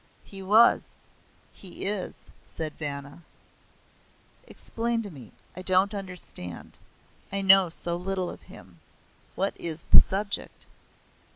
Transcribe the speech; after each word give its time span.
"He 0.23 0.41
was. 0.41 0.89
He 1.51 1.85
is," 1.85 2.31
said 2.41 2.73
Vanna. 2.73 3.21
"Explain 4.47 5.03
to 5.03 5.11
me. 5.11 5.31
I 5.55 5.61
don't 5.61 5.93
understand. 5.93 6.79
I 7.31 7.43
know 7.43 7.69
so 7.69 7.97
little 7.97 8.27
of 8.31 8.41
him. 8.41 8.79
What 9.35 9.53
is 9.61 9.83
the 9.83 9.99
subject?" 9.99 10.65